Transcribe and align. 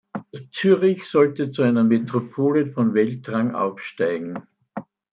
Zürich 0.51 1.03
sollte 1.07 1.51
zu 1.51 1.61
einer 1.61 1.83
Metropole 1.83 2.71
von 2.73 2.95
Weltrang 2.95 3.53
aufsteigen. 3.53 4.47